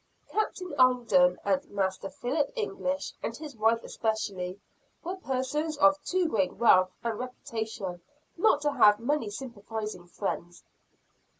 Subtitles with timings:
[0.31, 4.59] Captain Alden and Master Philip English and his wife especially,
[5.03, 8.01] were persons of too great wealth and reputation
[8.35, 10.63] not to have many sympathizing friends.